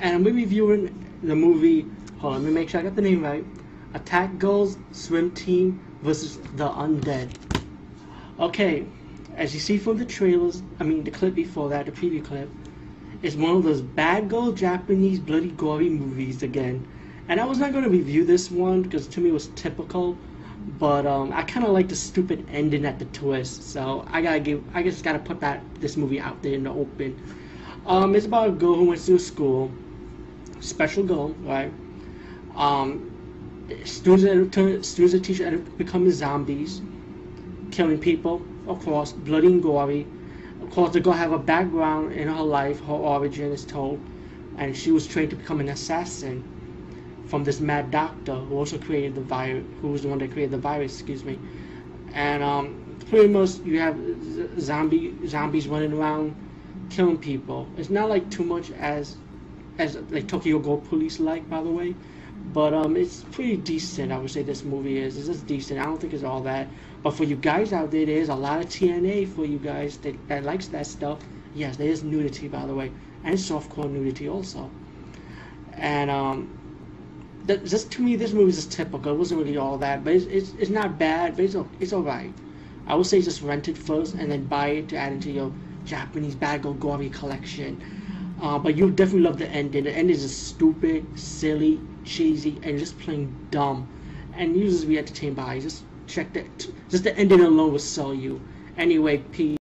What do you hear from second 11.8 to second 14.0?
the preview clip, it's one of those